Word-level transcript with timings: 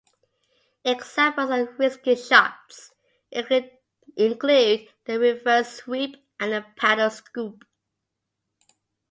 Examples 0.83 1.51
of 1.51 1.77
risky 1.77 2.15
shots 2.15 2.91
include 3.29 3.69
the 4.17 5.19
reverse 5.19 5.75
sweep 5.75 6.15
and 6.39 6.53
the 6.53 6.65
paddle-scoop. 6.75 7.63